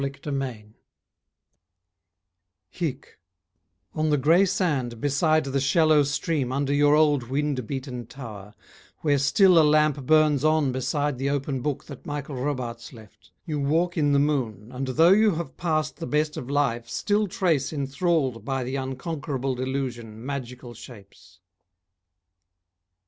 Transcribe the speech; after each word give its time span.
EGO 0.03 0.19
DOMINUS 0.23 0.63
TUUS 0.63 0.69
HIC 2.69 3.19
On 3.93 4.09
the 4.09 4.17
grey 4.17 4.45
sand 4.45 4.99
beside 4.99 5.43
the 5.43 5.59
shallow 5.59 6.01
stream 6.01 6.51
Under 6.51 6.73
your 6.73 6.95
old 6.95 7.29
wind 7.29 7.67
beaten 7.67 8.07
tower, 8.07 8.55
where 9.01 9.19
still 9.19 9.59
A 9.59 9.61
lamp 9.61 10.07
burns 10.07 10.43
on 10.43 10.71
beside 10.71 11.19
the 11.19 11.29
open 11.29 11.61
book 11.61 11.83
That 11.85 12.03
Michael 12.03 12.37
Robartes 12.37 12.91
left, 12.93 13.29
you 13.45 13.59
walk 13.59 13.95
in 13.95 14.11
the 14.11 14.17
moon 14.17 14.71
And 14.71 14.87
though 14.87 15.11
you 15.13 15.35
have 15.35 15.55
passed 15.55 15.97
the 15.97 16.07
best 16.07 16.35
of 16.35 16.49
life 16.49 16.89
still 16.89 17.27
trace 17.27 17.71
Enthralled 17.71 18.43
by 18.43 18.63
the 18.63 18.77
unconquerable 18.77 19.53
delusion 19.53 20.25
Magical 20.25 20.73
shapes. 20.73 21.41